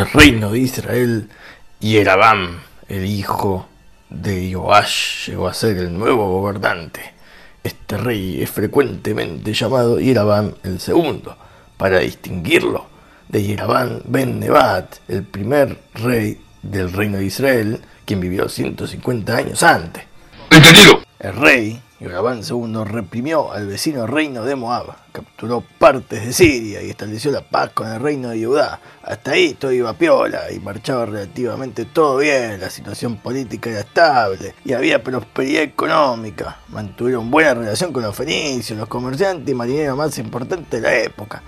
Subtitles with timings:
[0.00, 1.28] el reino de Israel,
[1.78, 3.68] Yerabam, el hijo
[4.08, 7.12] de Joash, llegó a ser el nuevo gobernante.
[7.62, 11.36] Este rey es frecuentemente llamado Yerabam el segundo,
[11.76, 12.86] para distinguirlo
[13.28, 19.62] de Yerabam ben Nebat, el primer rey del reino de Israel, quien vivió 150 años
[19.62, 20.04] antes.
[20.50, 21.02] Entendido.
[21.18, 26.88] El rey, Yerabán II, reprimió al vecino reino de Moab, capturó partes de Siria y
[26.88, 28.80] estableció la paz con el reino de Judá.
[29.02, 34.54] Hasta ahí todo iba piola y marchaba relativamente todo bien, la situación política era estable
[34.64, 36.60] y había prosperidad económica.
[36.68, 41.42] Mantuvieron buena relación con los fenicios, los comerciantes y marineros más importantes de la época.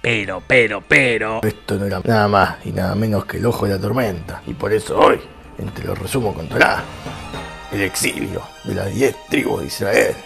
[0.00, 1.42] Pero, pero, pero.
[1.42, 4.42] Esto no era nada más y nada menos que el ojo de la tormenta.
[4.46, 5.20] Y por eso hoy,
[5.58, 6.82] entre los resumo con Torah,
[7.72, 10.16] el exilio de las diez tribus de Israel.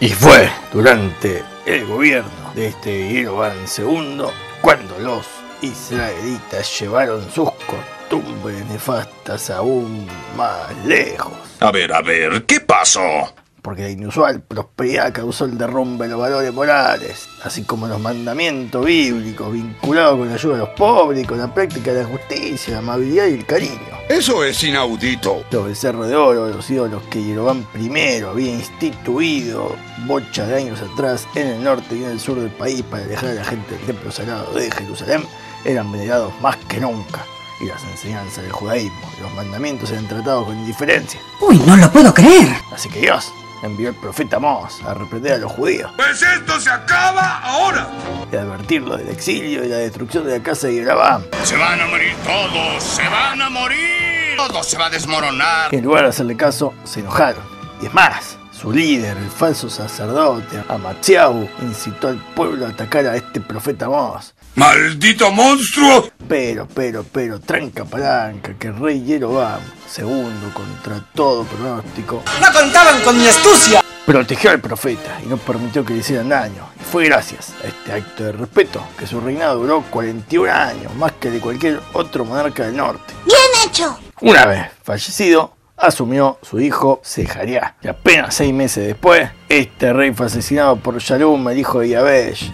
[0.00, 4.24] Y fue durante el gobierno de este Jeroboam II
[4.60, 5.26] cuando los
[5.60, 11.32] israelitas llevaron sus costumbres nefastas aún más lejos.
[11.60, 13.32] A ver, a ver, ¿qué pasó?
[13.62, 18.84] Porque la inusual prosperidad causó el derrumbe de los valores morales, así como los mandamientos
[18.84, 22.74] bíblicos vinculados con la ayuda a los pobres y con la práctica de la justicia,
[22.74, 23.78] la amabilidad y el cariño.
[24.08, 25.44] Eso es inaudito.
[25.52, 31.28] Los becerros de oro, los ídolos que Jeroboam I había instituido bocha de años atrás
[31.36, 33.86] en el norte y en el sur del país para alejar a la gente del
[33.86, 35.22] templo sagrado de Jerusalén,
[35.64, 37.24] eran venerados más que nunca
[37.60, 41.20] y las enseñanzas del judaísmo y los mandamientos eran tratados con indiferencia.
[41.40, 42.48] Uy, no lo puedo creer.
[42.72, 46.70] Así que Dios envió el profeta Mos a reprender a los judíos Pues esto se
[46.70, 47.88] acaba ahora.
[48.32, 51.22] y advertirlos del exilio y la destrucción de la casa de Jeroboam.
[51.44, 54.36] Se van a morir todos, se van a morir.
[54.36, 55.74] Todo se va a desmoronar.
[55.74, 57.42] En lugar de hacerle caso, se enojaron.
[57.80, 63.16] Y es más, su líder, el falso sacerdote Amatziau, incitó al pueblo a atacar a
[63.16, 64.34] este profeta Mos.
[64.54, 66.10] ¡Maldito monstruo!
[66.32, 73.02] Pero, pero, pero, tranca palanca, que el rey Jeroboam, segundo contra todo pronóstico, No contaban
[73.02, 73.84] con mi astucia.
[74.06, 76.66] protegió al profeta y no permitió que le hicieran daño.
[76.80, 81.12] Y fue gracias a este acto de respeto que su reinado duró 41 años, más
[81.20, 83.12] que de cualquier otro monarca del norte.
[83.26, 83.98] Bien hecho.
[84.22, 87.74] Una vez fallecido, asumió su hijo Sejaría.
[87.82, 92.52] Y apenas seis meses después, este rey fue asesinado por Shalom, el hijo de Yabesh.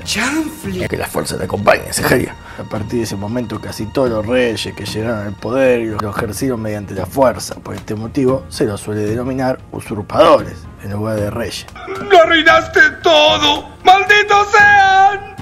[0.89, 2.35] Que la fuerza te acompañe, Sejaría.
[2.59, 6.11] A partir de ese momento, casi todos los reyes que llegaron al poder y lo
[6.11, 7.55] ejercieron mediante la fuerza.
[7.57, 11.67] Por este motivo, se los suele denominar usurpadores en lugar de reyes.
[12.11, 13.69] ¡Lo arruinaste todo!
[13.85, 15.37] ¡Malditos sean!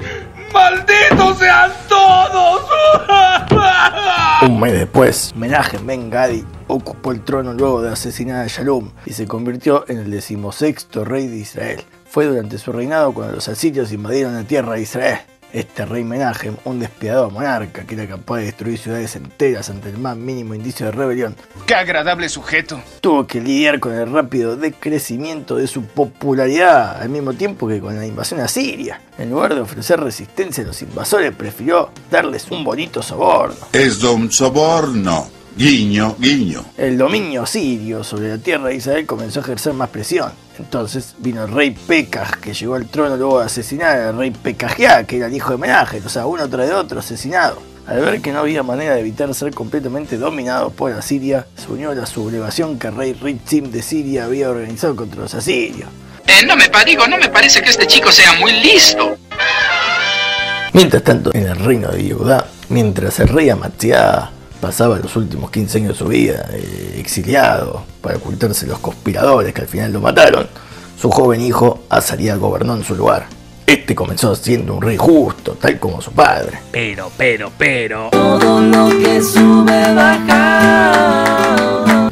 [0.53, 2.63] ¡Malditos sean todos!
[4.43, 9.13] Un mes después, Menachem Ben Gadi ocupó el trono luego de asesinar a Shalom y
[9.13, 11.83] se convirtió en el decimosexto rey de Israel.
[12.09, 15.19] Fue durante su reinado cuando los asirios invadieron la tierra de Israel.
[15.53, 19.97] Este rey Menachem, un despiadado monarca que era capaz de destruir ciudades enteras ante el
[19.97, 22.81] más mínimo indicio de rebelión, ¡Qué agradable sujeto!
[23.01, 27.97] tuvo que lidiar con el rápido decrecimiento de su popularidad al mismo tiempo que con
[27.97, 29.01] la invasión a Siria.
[29.19, 33.69] En lugar de ofrecer resistencia a los invasores, prefirió darles un bonito soborno.
[33.73, 35.36] Es un soborno.
[35.57, 36.67] Guiño, guiño.
[36.77, 40.31] El dominio sirio sobre la tierra de Israel comenzó a ejercer más presión.
[40.59, 45.05] Entonces vino el rey Pekaj, que llegó al trono luego de asesinar al rey Pekajiá,
[45.05, 47.63] que era el hijo de Menachem, o sea, uno tras de otro asesinado.
[47.87, 51.91] Al ver que no había manera de evitar ser completamente dominado por Asiria, se unió
[51.91, 55.89] a la sublevación que el rey Ritzim de Siria había organizado contra los asirios.
[56.27, 59.17] Eh, no me digo, no me parece que este chico sea muy listo.
[60.75, 65.79] Mientras tanto, en el reino de Judá, mientras el rey Amaziah pasaba los últimos 15
[65.79, 70.47] años de su vida eh, exiliado para ocultarse los conspiradores que al final lo mataron,
[71.01, 73.27] su joven hijo Azarías gobernó en su lugar.
[73.67, 76.59] Este comenzó siendo un rey justo, tal como su padre.
[76.71, 78.11] Pero, pero, pero.
[78.11, 81.33] Todo lo que sube baja.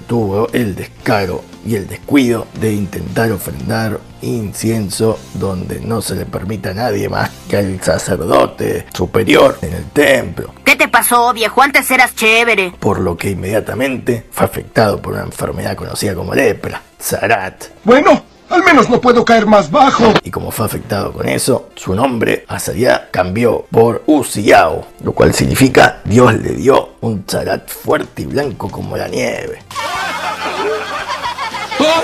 [0.09, 6.70] Tuvo el descaro y el descuido de intentar ofrendar incienso donde no se le permita
[6.70, 10.53] a nadie más que al sacerdote superior en el templo.
[10.65, 11.62] ¿Qué te pasó, viejo?
[11.62, 12.72] Antes eras chévere.
[12.80, 17.66] por lo que inmediatamente fue afectado por una enfermedad conocida como lepra, Zarat.
[17.84, 20.12] Bueno, al menos no puedo caer más bajo.
[20.22, 26.00] Y como fue afectado con eso, su nombre Azaria cambió por Uziao, lo cual significa
[26.04, 29.60] Dios le dio un Zarat fuerte y blanco como la nieve.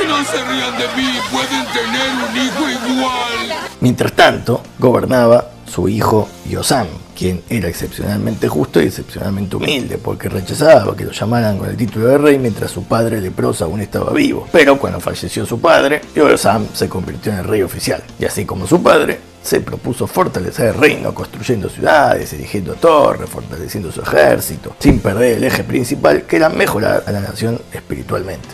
[0.01, 1.19] ¡Ay, no se rían de mí!
[1.31, 3.59] ¡Pueden tener un hijo igual!
[3.81, 6.87] Mientras tanto, gobernaba su hijo Yosam,
[7.17, 12.07] quien era excepcionalmente justo y excepcionalmente humilde, porque rechazaba que lo llamaran con el título
[12.07, 14.49] de rey mientras su padre leproso aún estaba vivo.
[14.51, 18.67] Pero cuando falleció su padre, Yosam se convirtió en el rey oficial, y así como
[18.67, 24.99] su padre, se propuso fortalecer el reino construyendo ciudades, erigiendo torres, fortaleciendo su ejército, sin
[25.01, 28.49] perder el eje principal que era mejorar a la nación espiritualmente.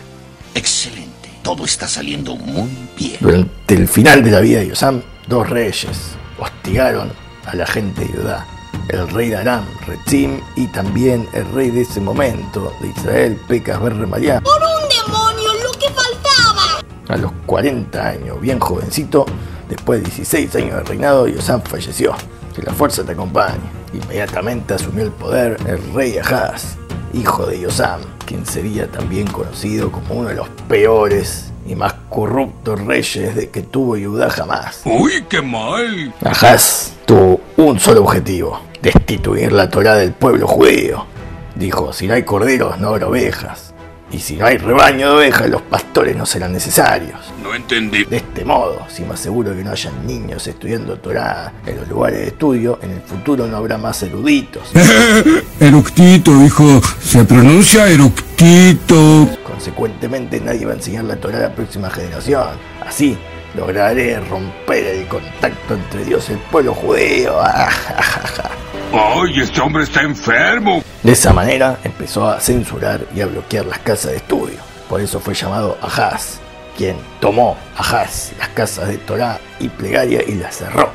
[0.53, 1.16] Excelente.
[1.47, 3.15] Todo está saliendo muy bien.
[3.21, 5.87] Durante el final de la vida de Yosam, dos reyes
[6.37, 7.09] hostigaron
[7.45, 8.45] a la gente de Judá.
[8.89, 13.81] El rey de Aram, Rezim, y también el rey de ese momento de Israel, Pecas
[13.81, 14.41] Ben Remaliah.
[14.41, 16.83] ¡Por un demonio, lo que faltaba!
[17.07, 19.25] A los 40 años, bien jovencito,
[19.69, 22.13] después de 16 años de reinado, Yosam falleció.
[22.53, 23.61] Que la fuerza te acompañe.
[23.93, 26.75] Inmediatamente asumió el poder el rey Ahaz,
[27.17, 32.79] hijo de Yosam, quien sería también conocido como uno de los peores y más corruptos
[32.85, 34.81] reyes de que tuvo Judá jamás.
[34.85, 36.13] Uy, qué mal.
[36.23, 41.05] Ahaz tuvo un solo objetivo, destituir la Torá del pueblo judío.
[41.55, 43.66] Dijo, si no hay corderos, no habrá ovejas.
[44.09, 47.19] Y si no hay rebaño de ovejas, los pastores no serán necesarios.
[47.43, 48.05] No entendí.
[48.05, 52.19] De este modo, si me aseguro que no hayan niños estudiando Torá en los lugares
[52.19, 54.71] de estudio, en el futuro no habrá más eruditos.
[55.59, 56.81] Eructito, hijo.
[57.01, 59.27] Se pronuncia eructito.
[59.43, 62.47] Consecuentemente, nadie va a enseñar la Torá a la próxima generación.
[62.85, 63.17] Así,
[63.57, 67.35] lograré romper el contacto entre Dios y el pueblo judío.
[68.93, 70.83] Ay, este hombre está enfermo.
[71.03, 74.57] De esa manera empezó a censurar y a bloquear las casas de estudio.
[74.89, 76.39] Por eso fue llamado Ahaz,
[76.77, 80.91] quien tomó Ahaz las casas de Torá y plegaria y las cerró.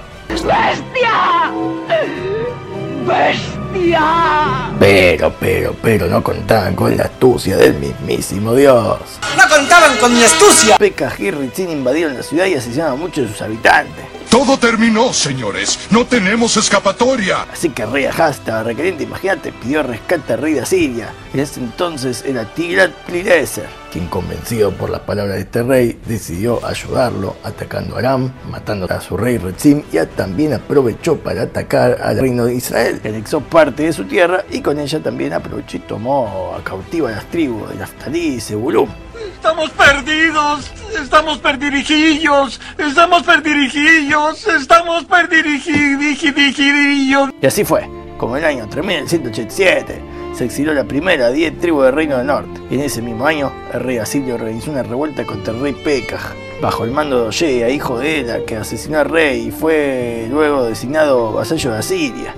[4.78, 8.98] Pero, pero, pero no contaban con la astucia del mismísimo Dios.
[9.36, 10.76] No contaban con mi astucia.
[10.78, 14.04] Pekah y Ritzin invadieron la ciudad y asesinaron a muchos de sus habitantes.
[14.30, 15.78] Todo terminó, señores.
[15.90, 17.42] No tenemos escapatoria.
[17.52, 21.12] Así que rey Ahaz estaba requeriente, imagínate, pidió rescate al rey de Asiria.
[21.34, 27.36] En ese entonces era Tiglat-Pileser, quien convencido por las palabras de este rey, decidió ayudarlo
[27.44, 32.18] atacando a Aram, matando a su rey Rezim y a- también aprovechó para atacar al
[32.18, 35.80] reino de Israel, que anexó parte de su tierra y con ella también aprovechó y
[35.80, 38.88] tomó a cautiva las tribus de Naftalí y Zebulún.
[39.34, 40.70] Estamos perdidos,
[41.02, 47.30] estamos perdirijillos, estamos perdirijillos, estamos perdirijillos.
[47.40, 50.00] Y así fue, como en el año 3187
[50.32, 52.60] se exilió la primera 10 tribus del Reino del Norte.
[52.70, 56.84] En ese mismo año, el rey Asirio organizó una revuelta contra el rey Pekah, bajo
[56.84, 61.32] el mando de Ollea, hijo de Ela, que asesinó al rey y fue luego designado
[61.32, 62.34] vasallo de Asiria.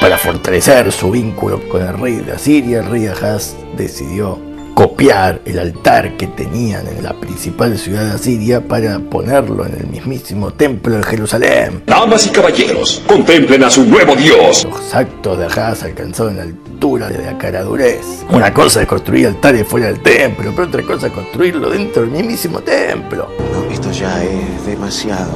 [0.00, 4.38] Para fortalecer su vínculo con el rey de Asiria, el rey Ahaz decidió
[4.80, 9.86] copiar el altar que tenían en la principal ciudad de Asiria para ponerlo en el
[9.88, 11.82] mismísimo templo de Jerusalén.
[11.84, 14.64] Damas y caballeros, contemplen a su nuevo dios.
[14.64, 18.24] Los actos de Ahaz alcanzaron la altura de la caradurez.
[18.30, 22.12] Una cosa es construir altares fuera del templo, pero otra cosa es construirlo dentro del
[22.12, 23.28] mismísimo templo.
[23.70, 25.30] Esto ya es demasiado.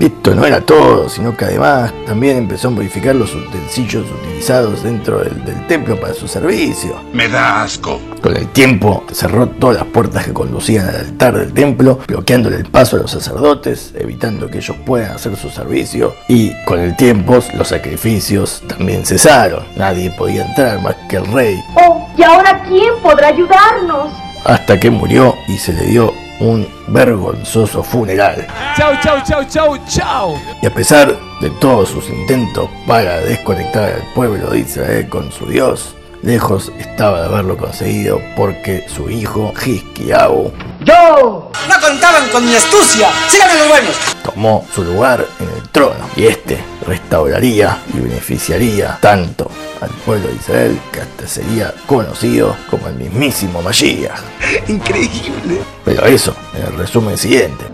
[0.00, 5.20] Esto no era todo, sino que además también empezó a modificar los utensilios utilizados dentro
[5.20, 7.00] del, del templo para su servicio.
[7.12, 8.00] Me da asco.
[8.24, 12.64] Con el tiempo cerró todas las puertas que conducían al altar del templo, bloqueándole el
[12.64, 16.14] paso a los sacerdotes, evitando que ellos puedan hacer su servicio.
[16.26, 19.62] Y con el tiempo los sacrificios también cesaron.
[19.76, 21.62] Nadie podía entrar más que el rey.
[21.76, 24.10] Oh, ¿y ahora quién podrá ayudarnos?
[24.46, 28.46] Hasta que murió y se le dio un vergonzoso funeral.
[28.74, 30.34] Chau, chau, chau, chau, chau.
[30.62, 35.44] Y a pesar de todos sus intentos para desconectar al pueblo de Israel con su
[35.44, 40.52] Dios, lejos estaba de haberlo conseguido porque su hijo Hiskiau
[40.84, 41.50] ¡Yo!
[41.68, 43.08] No contaban con mi astucia.
[43.28, 43.94] Síganme los buenos.
[44.22, 49.50] tomó su lugar en el trono y este restauraría y beneficiaría tanto
[49.80, 54.20] al pueblo de Israel que hasta sería conocido como el mismísimo Mashiach.
[54.68, 55.62] Increíble.
[55.84, 57.64] Pero eso en el resumen siguiente.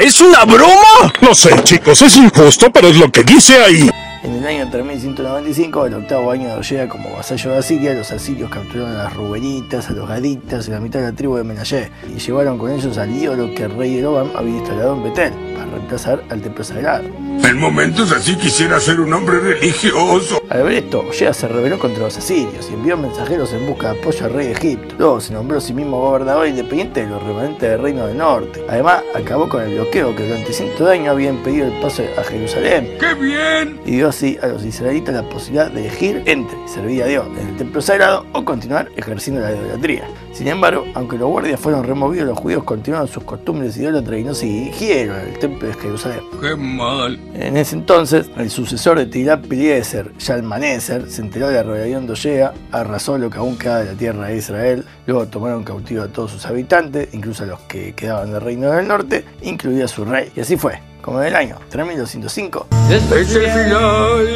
[0.00, 1.12] ¿Es una broma?
[1.20, 3.88] No sé, chicos, es injusto, pero es lo que dice ahí.
[4.22, 8.50] En el año 3195, el octavo año de Ollea como vasallo de Asiria, los asirios
[8.50, 11.90] capturaron a las Rubenitas, a los Gaditas y la mitad de la tribu de Menashe
[12.08, 15.66] y llevaron con ellos al ídolo que el rey Erobam había instalado en Betel para
[15.72, 17.21] reemplazar al templo sagrado.
[17.44, 20.42] En momentos así quisiera ser un hombre religioso.
[20.48, 24.00] Al ver esto, Ollea se rebeló contra los asirios y envió mensajeros en busca de
[24.00, 24.94] apoyo al rey de Egipto.
[24.98, 28.64] Luego se nombró a sí mismo gobernador independiente de los remanentes del Reino del Norte.
[28.68, 32.22] Además, acabó con el bloqueo que durante cientos de años había impedido el paso a
[32.22, 33.80] Jerusalén ¡Qué bien!
[33.84, 37.48] y dio así a los israelitas la posibilidad de elegir entre servir a Dios en
[37.48, 40.04] el templo sagrado o continuar ejerciendo la idolatría.
[40.32, 44.34] Sin embargo, aunque los guardias fueron removidos, los judíos continuaron sus costumbres idólatras y no
[44.34, 46.20] se dirigieron al templo de Jerusalén.
[46.40, 47.20] ¡Qué mal!
[47.34, 52.54] En ese entonces, el sucesor de Tiglat-Pileser, Shalmaneser, se enteró de la rebelión de Ollea,
[52.70, 56.30] arrasó lo que aún quedaba de la tierra de Israel, luego tomaron cautivo a todos
[56.30, 60.32] sus habitantes, incluso a los que quedaban del reino del norte, incluido a su rey.
[60.34, 62.68] Y así fue, como en el año 3205.
[62.90, 64.26] Es el final.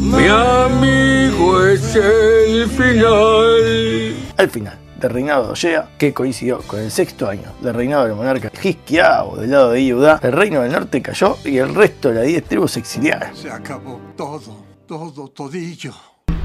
[0.00, 3.45] Mi amigo es el final.
[4.36, 8.14] Al final del reinado de Ollea, que coincidió con el sexto año del reinado del
[8.14, 12.14] monarca Hisquiao del lado de Judá, el reino del norte cayó y el resto de
[12.16, 13.34] las diez tribus se exiliaron.
[13.34, 15.94] Se acabó todo, todo, todillo.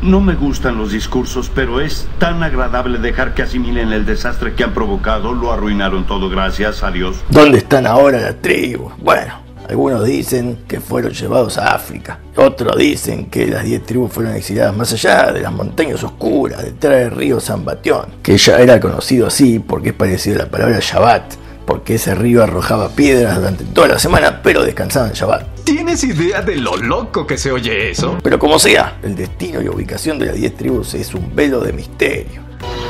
[0.02, 4.64] No me gustan los discursos, pero es tan agradable dejar que asimilen el desastre que
[4.64, 5.34] han provocado.
[5.34, 7.22] Lo arruinaron todo, gracias a Dios.
[7.30, 8.94] ¿Dónde están ahora las tribus?
[8.98, 9.41] Bueno,
[9.72, 12.20] algunos dicen que fueron llevados a África.
[12.36, 17.00] Otros dicen que las diez tribus fueron exiliadas más allá de las montañas oscuras, detrás
[17.00, 20.78] del río San Batión, que ya era conocido así porque es parecido a la palabra
[20.82, 21.36] Shabbat,
[21.66, 25.48] porque ese río arrojaba piedras durante toda la semana, pero descansaba en Shabbat.
[25.64, 28.18] ¿Tienes idea de lo loco que se oye eso?
[28.22, 31.72] Pero como sea, el destino y ubicación de las diez tribus es un velo de
[31.72, 32.42] misterio.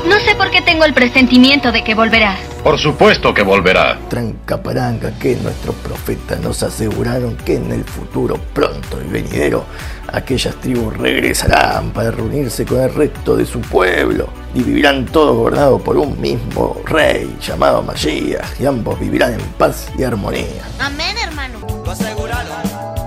[0.06, 2.38] No sé por qué tengo el presentimiento de que volverás.
[2.64, 3.98] Por supuesto que volverá.
[4.08, 9.64] Tranca paranga que nuestros profetas nos aseguraron que en el futuro pronto y venidero
[10.12, 15.80] aquellas tribus regresarán para reunirse con el resto de su pueblo y vivirán todos gobernados
[15.82, 20.64] por un mismo rey llamado Mashiach y ambos vivirán en paz y armonía.
[20.80, 21.60] Amén, hermano.
[21.84, 22.58] Lo aseguraron,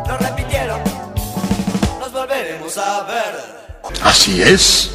[0.08, 0.80] lo repitieron.
[2.00, 3.56] Nos volveremos a ver.
[4.02, 4.95] Así es.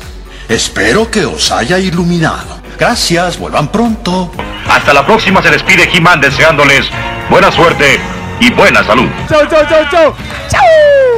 [0.50, 2.60] Espero que os haya iluminado.
[2.76, 4.32] Gracias, vuelvan pronto.
[4.68, 6.90] Hasta la próxima se despide He-Man deseándoles
[7.30, 8.00] buena suerte
[8.40, 9.08] y buena salud.
[9.28, 10.14] ¡Chau, chau, chau, chau!
[10.50, 11.09] ¡Chau!